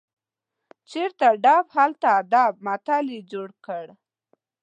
[0.89, 3.85] چیرته ډب، هلته ادب متل یې جوړ کړ.